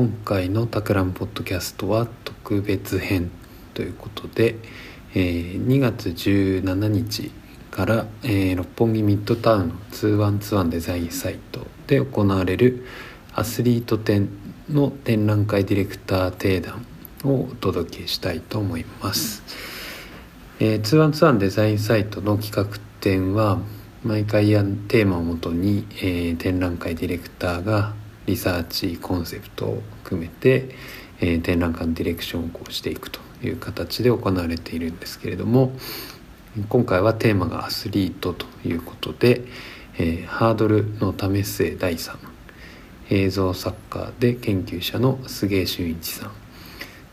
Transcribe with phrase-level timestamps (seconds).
[0.00, 3.30] 今回のタクラムポッドキャストは特別編
[3.74, 4.56] ということで、
[5.12, 7.30] えー、2月17日
[7.70, 12.86] から、えー、六本木ミッドタウンの2121デザインサイトで行われる
[13.34, 14.30] アスリート展
[14.70, 16.86] の展覧会ディレクター定談
[17.22, 19.42] をお届けしたいと思います。
[20.60, 23.58] えー、2121デザインサイトの企画展は
[24.02, 27.99] 毎回やテーマをもとに、えー、展覧会ディレクターが
[28.30, 30.68] リサーチコンセプトを組めて、
[31.20, 35.72] えー、展覧会のディレクションをこうしていくという形で行われているんですけれども
[36.68, 39.42] 今回はテーマがアスリートということで、
[39.98, 42.18] えー、ハードルの為末大さん
[43.10, 46.32] 映像作家で研究者の菅井俊一さん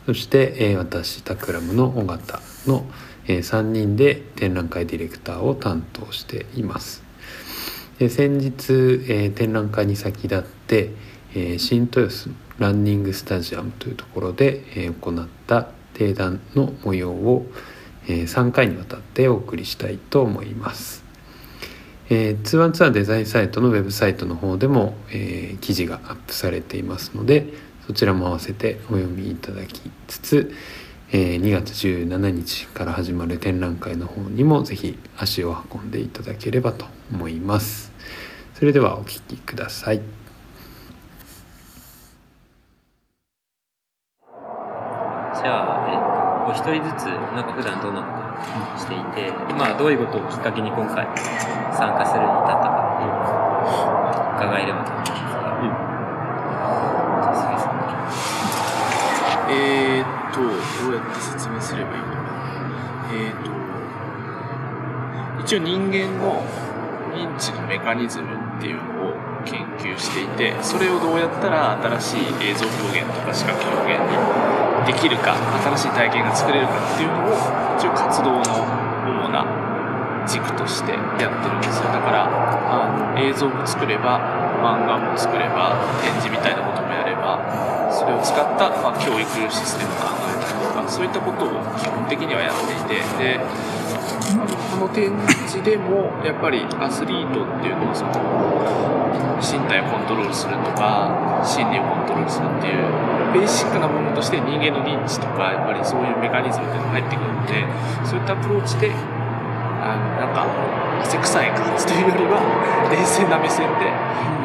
[0.05, 2.85] そして、えー、私タクラムの尾形の、
[3.27, 7.06] えー、3人で展覧会ディレクターを担当しています。
[7.99, 10.91] で先日、えー、展覧会に先立って、
[11.33, 17.47] えー、新豊洲ランニングスタジアムというところで、えー、行った定談の模様を、
[18.07, 21.03] え、3回にわたってお送りしたいと思います。
[22.09, 27.47] えー、ツアーツアーデザインサイトのウェブサイトの方でも、えー、記事がアップされていますので
[27.85, 30.53] そちらも合わせてお読みいただきつつ、
[31.09, 37.93] えー、2月17日から始まる展覧会の方にもぜひ足を運んでいただければと思います。
[38.55, 39.97] それではお聴きください。
[39.97, 45.99] じゃあ、えっ
[46.43, 48.07] と、お一人ずつ、なんか普段どんなこ
[48.73, 51.05] としていて、まあ、どういうことをきっかけに今回
[51.73, 55.55] 参加するに至ったかっていうのを伺えればと思いますが。
[55.55, 55.69] うん、
[57.21, 57.77] じゃあ、杉さん。
[59.49, 59.86] えー、
[60.87, 62.27] どうやって説明すればいいのかな。
[63.11, 63.51] えー、っと、
[65.43, 66.41] 一応人間の
[67.11, 69.13] 認知のメカニズムっていうのを
[69.43, 74.15] 研究していてそれをどうやったら新しい映像表現とか視覚表現に
[74.85, 77.33] できるか新しい体験が作れるかっていうのを
[77.79, 79.45] 一応活動の主な
[80.27, 84.19] 軸としてやってるんですよだからあの映像も作れば
[84.59, 87.39] 漫画も作れば展示みたいなこともやれば
[87.91, 90.26] それを使った、まあ、教育システムを考え
[90.87, 93.39] そういったことを基本的にはやっていてで
[94.71, 95.11] この展
[95.47, 98.11] 示でもやっぱりアスリートっていうのはその
[99.39, 107.63] 身体をコントロールするとか心理をコントロールするっていうベーシックなものとして人間の認知とかやっぱりそういうメカニズムっていうのが入ってくるので
[108.07, 110.45] そういったアプローチであのなんか
[111.01, 112.39] 汗臭い感じというよりは
[112.91, 113.91] 冷静な目線で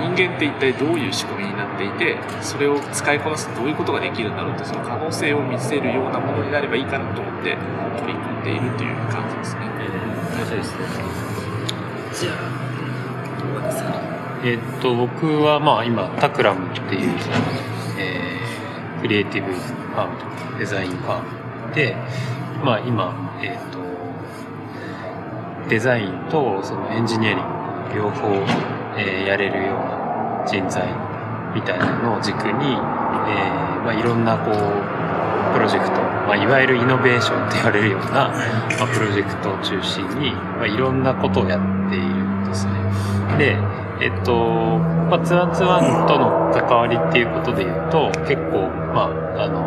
[0.03, 7.57] 人間って一体どういう仕組みになっていてそれを使いこなすとどういうことができるんだろうってその可能性を見せるようなものになればいいかなと思って
[7.99, 9.73] 取り組んでいるという感じですね。
[10.37, 10.75] 面白いです
[14.45, 17.15] えっと、僕はまあ今、タクラムっていう、
[17.97, 21.97] えー、クリエイティブファームとかデザインファームで、
[22.65, 23.82] まあ今、えっと、
[25.73, 28.29] デザインとそのエンジニアリング両方、
[28.99, 30.87] えー、やれるような人材
[31.55, 32.77] みたいなのを軸に、えー
[33.81, 34.55] まあ、いろんなこう
[35.55, 35.93] プロジェクト、
[36.29, 42.73] まあ、いわゆるイノベーションと言われるような、まあ、プロジェクトを中心に、まあ、いろんなことをやっているんですね。
[43.39, 43.57] で、
[44.05, 49.65] えっと、まあ、ツアンツアンとの関わりっていうことで言うと、結構、まあ、あの、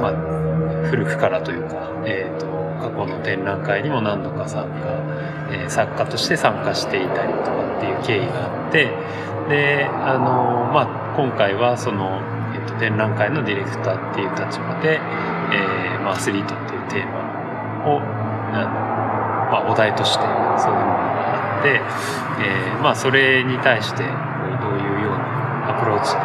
[0.00, 1.76] まあ、古くからというか、
[2.06, 2.59] えっと、
[3.00, 4.76] 過去の展覧会にも何度か参加、
[5.50, 8.92] えー、作家として参加していたりとかっていう経緯があって
[9.48, 12.20] であの、まあ、今回はその、
[12.54, 17.20] えっと、展覧会のディレクターっていう立場で、えーまあ、アスリートっていうテーマ
[17.88, 20.24] をあの、まあ、お題として
[20.60, 21.80] そういうものがあって、
[22.44, 26.20] えーまあ、それに対してどういうようなアプローチで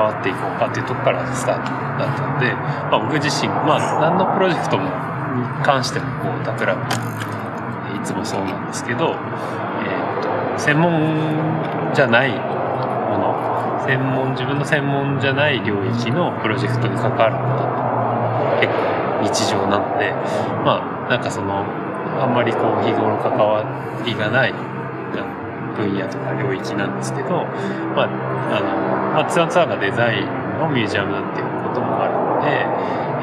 [0.00, 1.68] 関わっていこうかっていうとこからスタート
[2.00, 18.90] だったので、まあ、僕自身、まあ、何のプロジェクトもに関してもこう企むいつもそうなんですけど、えーと、専門じゃないもの専門自分の専門じゃない領域のプロジェクトに関わることって結構
[19.22, 20.12] 日常なので
[20.64, 23.64] まあなんかそのあんまりこう日頃関わ
[24.04, 24.69] りがない
[25.80, 27.44] 分野とか領域なんですけど、
[27.96, 28.08] まあ、
[28.52, 28.66] あの、
[29.16, 30.26] まあ、ツアーツアーがデザイン
[30.60, 32.52] のミュージアムだっていうこともあるので、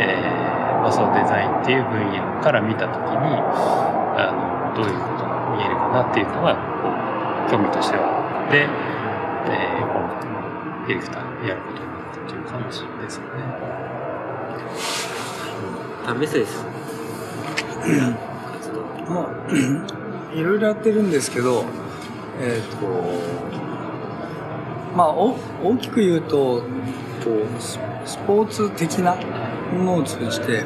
[0.01, 3.37] えー、まあ、そのデザインっていう分野から見たときに、
[4.17, 8.65] あの、どういうことが見えるかなっていうのが、こう、興味としてはあって、
[9.47, 13.25] えー、今回のディレクターやることになったという感じですね。
[16.07, 16.45] あ、メッセージ。
[16.45, 16.65] です
[19.07, 21.63] まあ、 いろいろやってるんですけど、
[22.39, 22.87] えっ、ー、と、
[24.95, 26.61] まあ大きく言うと
[27.23, 27.79] こうス
[28.25, 29.15] ポーツ的な
[29.73, 30.63] ものを通じて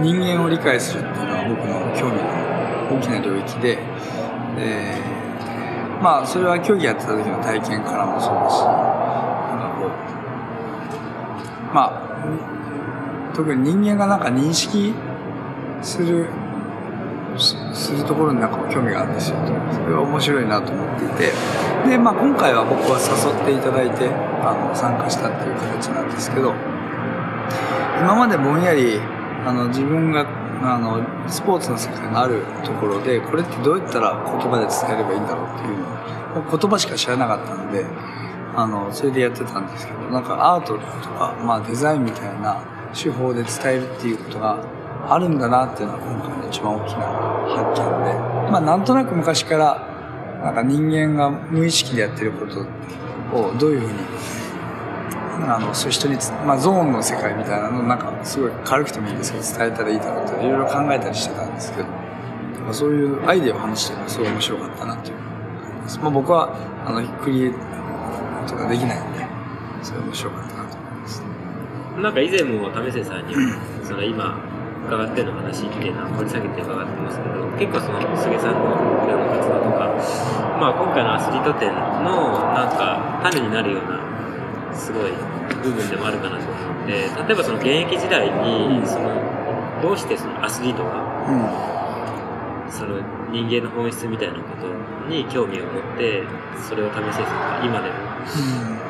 [0.00, 3.78] 人間を理解するっていうのは僕の興味の大きな領域で、
[4.58, 5.18] えー
[6.02, 14.94] まあそれは競技やってた時の体験からもそうだしなんかこうまあ特に人間がなんか認識
[15.82, 16.28] する
[17.78, 19.36] するところになんか興味があるんですよ
[19.72, 21.32] それは面白いなと思っていて。
[21.88, 24.10] で、まあ、今回は僕は誘っていただいて
[24.42, 26.52] あの参加したっていう形なんですけど
[28.02, 28.98] 今までぼんやり
[29.46, 30.26] あの自分が
[30.60, 37.86] あのスポーツの世界のあるところでこれってどうやったら言葉で伝えればいいんだろうっていうのを言葉しか知らなかったので
[38.54, 42.60] あのそれでやってたんですけどなんかアートとか、まあ、デザインみたいな
[42.92, 44.64] 手法で伝えるっていうことが
[45.06, 46.98] あるんだなっていうのが今回の一番大きな
[47.48, 52.60] 発見で、まあ、なんとなく昔からなんか人間が無意識でやってること
[53.36, 53.92] をどういうふうに
[55.46, 65.16] あのそういう人に、まあ、ゾーンの世界みたいなのなんかすごい軽くてもいいんですけど伝えたらいいだろうっていろいろ考えたりしてたんですけど、まあ、そういうアイデアを話してるのがすごい面白かったなっていう。
[65.16, 66.54] 感じです、まあ、僕は
[66.86, 67.52] あのクリエイ
[68.48, 69.26] トができないんで
[69.82, 71.22] それ面白かったなと思います。
[72.02, 73.34] なんか以前も為末さんに
[73.84, 74.38] その今
[74.88, 78.72] 伺っての話っていうのは掘り下げて伺ってますけど結構その菅さんの
[79.04, 79.92] 裏の活動とか、
[80.56, 84.00] まあ、今回のアスリート展のなんか種になるような
[84.72, 85.12] すごい
[85.62, 89.12] 部分でもあるかなと思って例えばその現役時代にその
[89.82, 91.78] どうしてそのアスリートがうん。
[92.70, 93.00] その
[93.32, 94.68] 人間の本質みたいなこと
[95.08, 96.22] に興味を持って
[96.68, 97.96] それを為末さんが今でも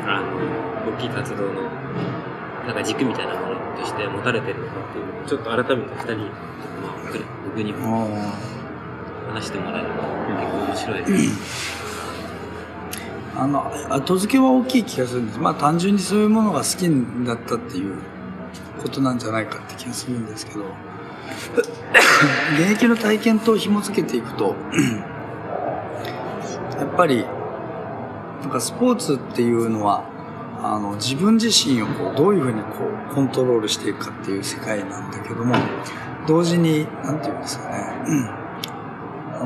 [0.07, 1.63] あの大きい活動の
[2.67, 3.48] なんか軸みたいなもの
[3.79, 6.31] として持たれてるのかっていうのをちょっと改めて二人、ま
[6.89, 7.19] あ、僕
[7.51, 8.49] 僕にもうん
[9.35, 9.95] 話してもらえれば
[10.27, 11.79] 結構面白いです。
[13.37, 15.39] あの後付けは大きい気がするんです。
[15.39, 16.89] まあ単純にそういうものが好き
[17.27, 17.95] だったっていう
[18.83, 20.65] ことなんじゃないかって気がするんですけど。
[22.59, 24.57] 現役の体験と紐付けていくと
[26.79, 27.25] やっぱり
[28.43, 30.05] なんかスポーツっていうのは
[30.61, 35.55] あの自分自身をこうどういうふうにこうコントロールしていくかっていう世界なんだけども
[36.27, 38.29] 同時に何て言うんですかね、うん。
[39.35, 39.45] あ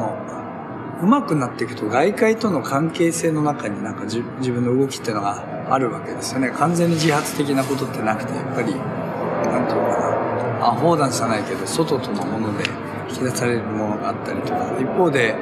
[1.03, 6.50] の上手くなっていくと外界との関係性の中になんか自自分の動きっていうのがあるわけですよね。
[6.50, 10.67] 完全に自発的なことってなくてやっぱりなんていうかな。
[10.69, 12.64] アホーダンじゃないけど外とのもので
[13.11, 14.76] 引き出されるものがあったりとか。
[14.81, 15.35] 一方で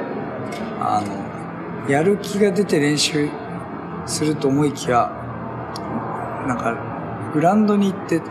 [0.79, 3.29] あのやる気が出て練習
[4.07, 5.20] すると思いきや
[6.47, 6.75] なんか
[7.33, 8.21] グラウンドに行って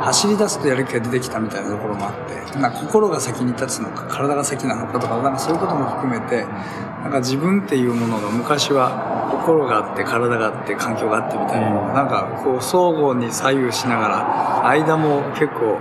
[0.00, 15.78] 走り出すとやる気が出てきたみたいなところもあってなんか心が先に立つのか体が先なのかとかなんかそういうことも含めてなんか自分っていうものが昔は心があって体があって環境があってみたいなのがなんかこう相互に左右しながら間も結構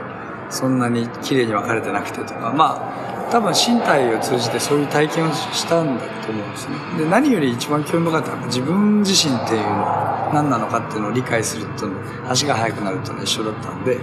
[0.49, 6.75] そんなに綺麗に分かれてなくてとかまあ多分身体を通じてそういう体験をしたんだと思うんですね。
[6.97, 11.87] で何より一番興味深かったのは自分自身っていうのは何なのかっていうのを理解すると
[12.27, 13.99] 足が速くなるというのは一緒だったんで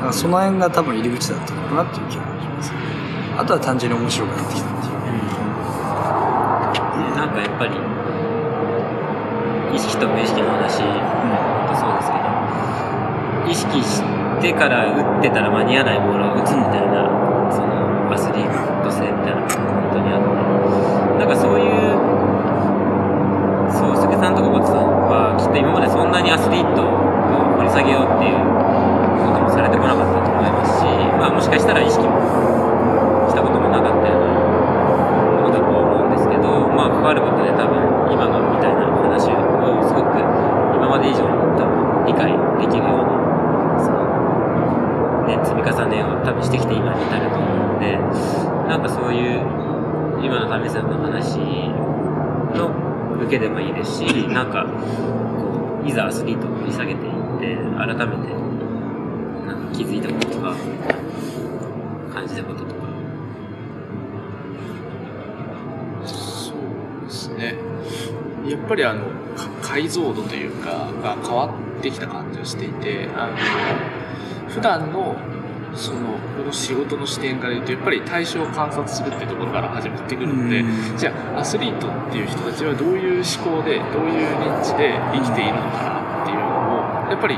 [0.00, 2.72] なんかその辺が多分入り口だったのかなっていう気がします。
[3.38, 4.92] あとは単純に面白くなってきたっていう。
[7.10, 7.76] でなんかやっぱり
[9.76, 10.84] 意識と無意識の話と
[11.76, 14.02] そうですけど意識し
[14.40, 17.29] てから打ってたら間に合わないボールを打つみたいな
[18.12, 20.26] アスリート性みたいなのが本当にあって
[21.18, 21.94] なんかそういう
[23.70, 26.90] そう菅さんとかボツさんはきっと今までそんなにアスリートを
[27.62, 28.42] 掘り下げようっていう
[29.24, 32.18] こともされてこなかったと思いますし、まあ、もしかしたら意識も
[33.30, 34.34] したこともなかったような
[35.38, 39.38] ものだと思うんですけど、まあ、関わることで多分今のみたいな話を
[39.86, 40.18] すごく
[40.74, 43.14] 今まで以上に多分理解できるような
[43.78, 44.02] その、
[45.30, 47.96] ね、積み重ねを多分してきて今に至ると思うで
[48.68, 49.40] なんかそういう
[50.22, 51.38] 今の為さんの話
[52.54, 52.70] の
[53.22, 58.34] 受けでもいいですしなんかこういざアスリートを掘り下げていって改めて
[59.46, 60.54] なんか気づいたこととか
[62.12, 62.80] 感じたこととか
[66.06, 67.56] そうですね。
[68.46, 69.06] やっぱりあの、
[69.62, 73.36] 解像度というか、が変わってきた感じがしていて、あの、
[74.48, 75.16] 普段の、
[75.74, 80.96] その、この仕事の視点から言うと、やっぱり対象を観察するっていうところから始まってくるので、うん。
[80.96, 87.34] じゃあ、アスリートっていう人たちはどういう思考で、どういう認知で生きているのかなっていうのを、やっぱり、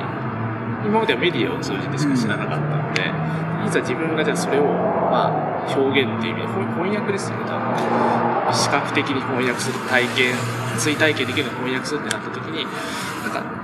[0.85, 10.35] 今まではメディアを通じてしか知らなかったので、いざ自分がじゃあそれを、まあ、表現っていう意味で翻翻訳ですよね多分ね視覚的に翻訳する体験
[10.79, 12.67] 追体験できるのを翻訳するってなった時に
[13.23, 13.62] なんか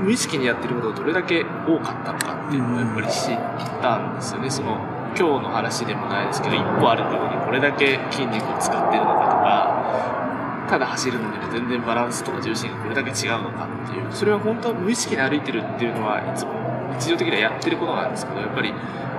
[0.00, 4.50] 無意識にやってることがどれだけ多かったのかっていうのをやっぱり知ったんですよね。
[4.50, 4.78] その
[5.16, 16.52] 今日の話でもないですけど一歩歩くのにこれだけ筋肉を使ってるのかとかただ走るのにも全然バランスとか重心がこれだけ違うのかっていうそれは本当は無意識に歩いてるっていうのはいつも
[16.98, 18.72] 日常的にはやってることなんですけどやっぱり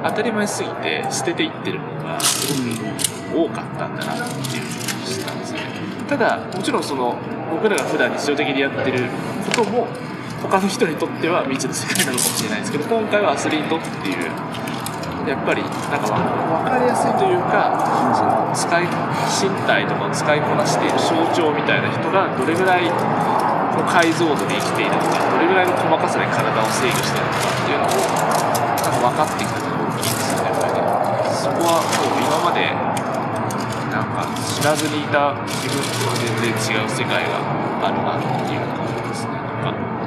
[0.03, 5.59] 当たり前すぎて捨てていってるものがすごく多かったんだなっていうふうに知ったんですね。
[6.07, 7.17] ただもちろんその
[7.51, 9.09] 僕らが普段日常的にやってる
[9.55, 9.88] ことも
[10.41, 14.25] 他の人にとっては未知の世界なのかもしれないですけど今回はアスリートっていう
[15.29, 16.17] やっぱりなんかわ
[16.65, 17.77] 分かりやすいというか
[18.17, 18.89] その使い
[19.29, 27.93] 身体とかを使いこなしている象徴みたいな人がどれぐらいの解像度で生きているのかどれぐらいの細かさで体を制御しているのかっていうのを
[28.81, 30.74] なんか分かってきたのが大きいですよねやっぱり。
[30.74, 30.81] ね
[31.38, 32.74] そこはもう今まで
[33.93, 37.38] なんか知らずにいた自分とは全然違う世界が
[37.86, 38.80] あるなっていう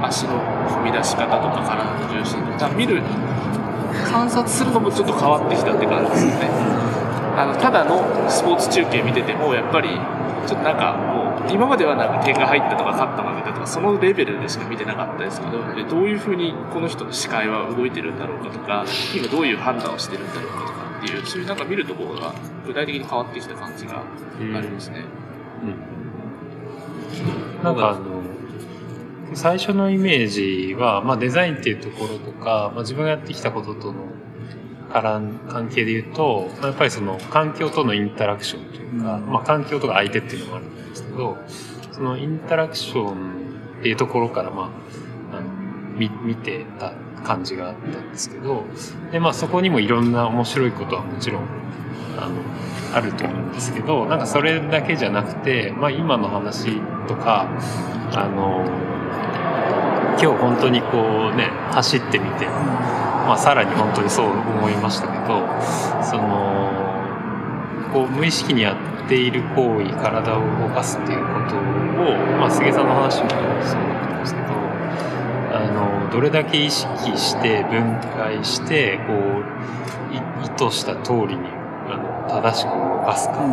[0.06, 3.02] 足の踏み出し方とか体の重心とか見る
[4.10, 6.48] 観察するのもちょっと変わってきたって感じですよね。
[7.36, 9.88] あのただのスポーツ中継見ててもやっぱり
[10.46, 18.84] ちょっとなんかもう今まではなんか点が入ったとか勝った負けたとかそのレベルでしか見てなかったですけどでどういうふうにこの人の視界は動いてるんだろうかとか
[19.14, 22.32] 今どういう判断をしてるんだろうかとかっていうそういうなんか見るところが
[22.66, 25.04] 具体的に変わってきた感じがありますね。
[27.62, 28.23] なんかあの
[29.32, 34.06] 最初のイメージは、まあ、デザインっていうところとか、まあ、自分がやってきたこととの
[34.92, 41.36] 関係で言うと、まあ、やっぱりその環境とのインタラクションというか、まあ、環境とか相手っていうのもあるんですけど
[41.92, 44.70] そのインタラクションっていうところから、ま
[45.32, 45.48] あ、あの
[45.96, 46.92] 見見てた
[47.24, 48.64] 感じがあったんですけど
[49.10, 51.42] で、まあ、そこにもいろんな面白いことはもちろん
[52.18, 57.48] あのあると思うんですけどなんかそれだけじゃなくて、まあ、今の話とか
[58.12, 58.64] あの
[60.24, 65.44] 今日本当にこうね走ってみて、まあ、さらに本当にそう思いましたけど
[66.02, 66.72] その
[67.92, 68.72] こう無意識にや
[69.04, 74.46] っている行為体を動かすっていうことを、まあ、菅さんの話もそうだと思うんですけど
[75.58, 80.16] あのどれだけ意識して分解してこうい
[80.46, 81.48] 意図した通りに
[81.90, 83.44] あの正しく動かすか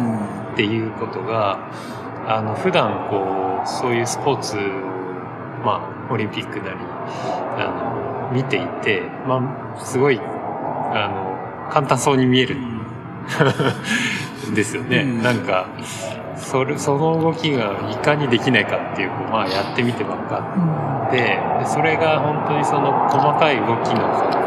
[0.53, 1.69] っていうことが
[2.29, 4.55] あの普段こうそういうスポーツ
[5.65, 6.77] まあオリンピックなり
[7.57, 11.07] あの見ていて、まあ、すごいあ
[11.67, 12.55] の簡単そうに見える。
[14.49, 14.99] んですよね。
[14.99, 15.21] うん。
[15.23, 15.67] なんか
[16.35, 24.41] それその動きがいかにできないかっていうこう、まあ、やってみて分かってでそれが本当にその細かい動きの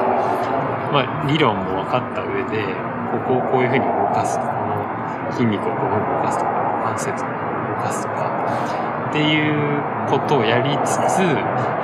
[0.95, 2.63] まあ、理論も分かった上で
[3.11, 6.55] ここをこういうふうに動かすとこの筋肉をこう動かすとか
[6.87, 7.35] 関節をこ
[7.67, 11.19] う動かすとかっていうことをやりつつ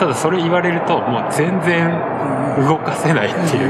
[0.00, 1.88] ただそれ言われるともう全然
[2.66, 3.68] 動かせないっていう。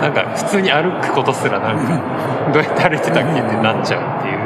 [0.00, 4.40] なんか普通に歩くことすらなんかどうやって歩いてたっけってなっちゃうっていう。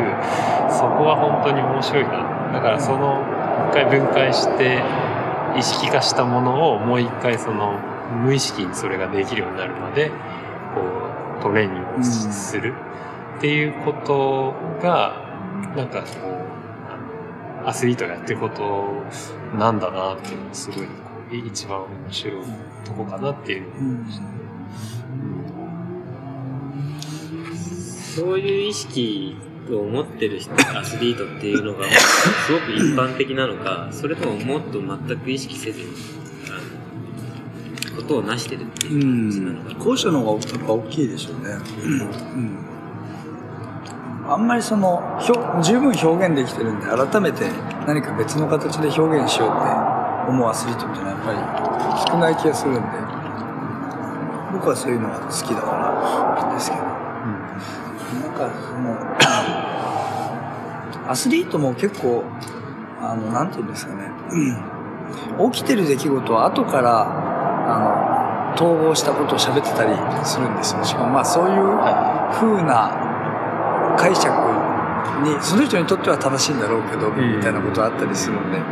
[0.72, 2.52] そこは本当に面白いな。
[2.54, 3.20] だからその
[3.70, 4.82] 一回分解して
[5.56, 7.78] 意識化したものをもう一回その
[8.24, 10.14] 無意識にそれができるようになるまでこ
[11.38, 12.72] うトレーニングをする
[13.36, 15.22] っていうことが
[15.76, 16.06] なんかこ
[16.40, 16.43] う
[17.64, 19.02] アスリートがやってること
[19.56, 20.92] なんだなっていうのがすごいこ
[21.32, 22.34] う一番面白い
[22.84, 23.62] とこかなっていう。
[23.62, 24.28] のを思いましたね
[28.14, 29.36] そういう意識
[29.70, 31.84] を持ってる人アスリートっていうのが
[32.46, 35.86] すごく一般的なのか それとももっと全く意識せずに
[37.96, 41.54] ことを成してるっていう感じなのかな、後者の方がやっぱ大きいでしょうね。
[41.84, 42.73] うん。
[44.26, 44.96] あんまりその、
[45.28, 47.44] 表十分表現できてるんで、改めて
[47.86, 49.58] 何か別の形で表現しようって
[50.30, 52.80] 思うアスリートっていうのはやっぱり少ない気がするんで、
[54.52, 55.72] 僕はそういうのが好きだか
[56.40, 56.82] らですけど。
[56.84, 58.96] なんかその、
[61.10, 62.24] アスリートも結構、
[63.02, 67.06] あの、なんていうんですかね、うん起きてる出来事は後から、
[67.68, 69.92] あの、統合したことを喋ってたり
[70.24, 70.82] するんですよ。
[70.84, 71.78] しかもまあそういう
[72.32, 73.03] 風な
[73.96, 74.28] 解釈
[75.22, 77.36] に、その人にとっては正しいんだろうけど、ん。
[77.36, 78.64] みたいなことがあったりするんで、うん。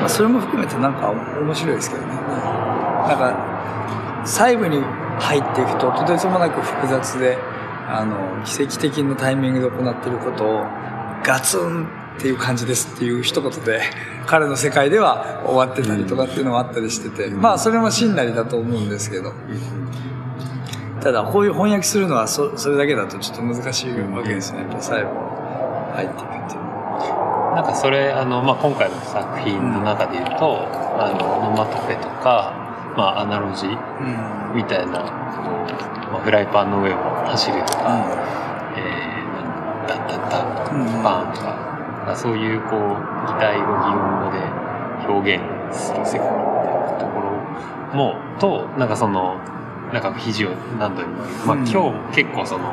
[0.00, 2.08] まあそれも含めてなんか面白いですけどね。
[2.08, 4.82] なんか、細部に
[5.18, 7.38] 入っていくととてつもなく複雑で
[7.86, 10.64] あの奇跡的なタイミングで行っていることを
[11.22, 13.82] ガツンっていう感じですっていう一言で
[14.26, 19.34] 彼の世界では終わってたりとかっていうのもあったりしてて、まあそれも真なりだと思うんですけど
[21.04, 24.60] ただこういう翻訳するのはそそれだけだとちょっと難しいわけですね。
[24.60, 25.10] やっぱ最後
[25.92, 26.64] 入っていくっていう。
[27.54, 30.66] なんかそれあの、まあ、今回の作品の中で言うと、
[30.98, 35.50] あのオノマトペとか、まあ、アナロジーうんみたいな、こ
[36.08, 38.08] うまあ、フライパンの上を走るとか、
[38.74, 41.46] えー、ダッダッダッとうんか、バーンとか、
[41.98, 42.80] なんかそういうこう、
[43.28, 44.40] 擬態語、擬音語で
[45.06, 47.30] 表現する世界みたいなところ
[47.94, 49.38] も、と、なんかその、
[49.94, 51.22] なんか肘を何度にも。
[51.46, 52.72] まあ、うん今日結構その、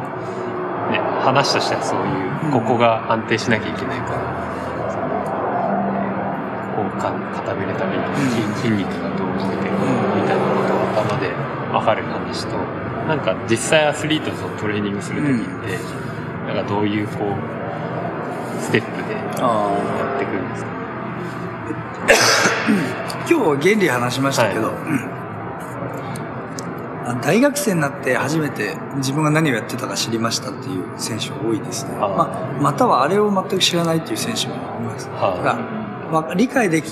[0.90, 2.52] ね、話としてはそういうう、ん。
[2.52, 4.20] ここが安定しなきゃいけないから、
[6.76, 7.14] こうか
[7.46, 8.04] 固めるために
[8.58, 9.86] 筋肉がどう動いてるう
[10.18, 11.30] んみたいなことを頭で
[11.72, 12.58] 分かる話と
[13.08, 15.78] なんか実際アスリートとトレーニングする時って、
[16.48, 20.72] なんかどういうこうステップでやあってくるんですか
[22.10, 25.21] あ 今日原理話しましたけど、あ
[27.22, 35.08] 大学生になって初めて自分が何をやってたか知りましたっていう選手が多いですね、まあ、またはあれを全く知らないっていう選手もいます。
[35.10, 36.86] はあだから、まあ、理解でき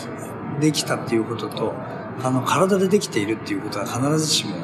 [0.60, 1.74] できたっていうことと
[2.22, 4.56] あの体でできているっていうことは必ずしも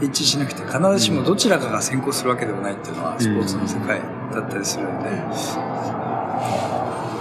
[0.00, 4.00] 一致しなくて必ずしもどちらかが先行するわけでもないっていうのはスポーツの世界
[4.32, 5.10] だったりするんで、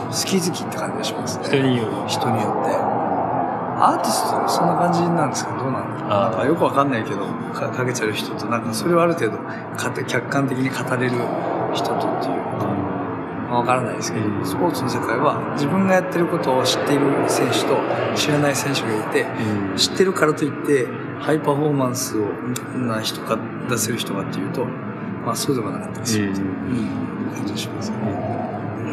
[0.10, 1.46] 好き好きって感じがしますね。
[1.46, 1.92] 人による。
[2.08, 2.95] 人によって
[3.86, 6.10] アーティストもそんな感じなんですかどうなんだろう？
[6.10, 11.12] なんかよくわかんないけどかかけちゃう人となんかそれをある程度か客観的に語れる
[11.74, 12.36] 人とっていう。
[12.36, 12.66] のか
[13.56, 14.46] わからないですけど、うん。
[14.46, 17.78] スポーツの世界は自分がやってることを知っている選手と
[18.16, 19.78] 知らない選手がいてうん。
[19.78, 20.88] 知ってるからといって
[21.20, 22.26] ハイパフォーマンスを
[22.76, 23.38] な人か
[23.70, 26.50] 出せる人かっていうとまあそうでもなかったりするっていう、う
[27.30, 27.98] ん、感じがしますね、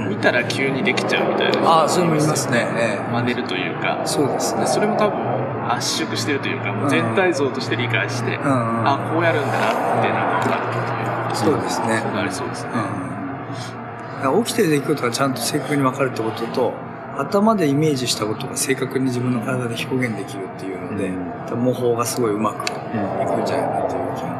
[0.09, 1.53] 見たら急にできちゃうみたいな。
[1.53, 2.67] 人ああそういうのもいますね。
[2.77, 3.13] ええ。
[3.13, 4.03] 真似るというか。
[4.05, 4.67] そうですね。
[4.67, 8.89] それも多分圧縮してるというかもう全体像として理解して、うんうん。
[8.89, 10.63] あこうやるんだなってなんか分かる
[11.25, 12.01] っていうそうですね。
[12.03, 13.13] そうなりそうですね、うん
[14.45, 16.75] 起きてる出来事がちゃんと正確に分かるってことと
[17.19, 21.59] 頭でイメージしたことが正確に自分の体で表現できるっていうので、うん。
[21.59, 24.32] 模倣がすごいうまくいくんじゃないかなという気が